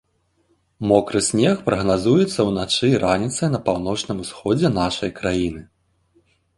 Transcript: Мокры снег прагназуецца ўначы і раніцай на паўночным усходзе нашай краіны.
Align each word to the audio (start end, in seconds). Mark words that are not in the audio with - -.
Мокры 0.91 1.21
снег 1.27 1.57
прагназуецца 1.67 2.47
ўначы 2.49 2.85
і 2.95 3.01
раніцай 3.05 3.47
на 3.55 3.59
паўночным 3.71 4.17
усходзе 4.27 4.67
нашай 4.83 5.09
краіны. 5.23 5.61